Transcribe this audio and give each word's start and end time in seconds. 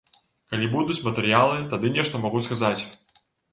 Калі 0.53 0.69
будуць 0.75 1.03
матэрыялы, 1.09 1.61
тады 1.75 1.93
нешта 2.01 2.25
магу 2.25 2.43
сказаць. 2.49 2.75